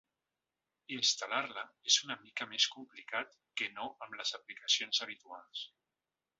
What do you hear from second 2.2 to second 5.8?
mica més complicat que no amb les aplicacions habituals.